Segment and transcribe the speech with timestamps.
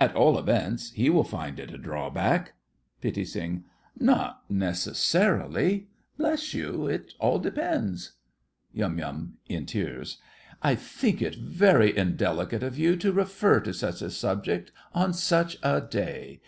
[0.00, 2.54] At all events, he will find it a drawback.
[3.02, 3.60] PITTI.
[4.00, 5.86] Not necessarily.
[6.18, 8.14] Bless you, it all depends!
[8.72, 9.34] YUM.
[9.48, 10.18] (in tears).
[10.60, 15.56] I think it very indelicate of you to refer to such a subject on such
[15.62, 16.38] a day.